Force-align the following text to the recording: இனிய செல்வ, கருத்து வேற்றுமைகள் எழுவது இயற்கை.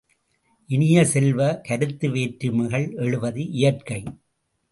இனிய 0.69 1.03
செல்வ, 1.05 1.61
கருத்து 1.67 2.09
வேற்றுமைகள் 2.09 2.87
எழுவது 2.97 3.43
இயற்கை. 3.51 4.01